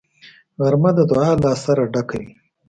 غرمه 0.63 0.91
د 0.97 0.99
دعا 1.11 1.31
له 1.41 1.47
اثره 1.55 1.85
ډکه 1.93 2.17
وي 2.21 2.31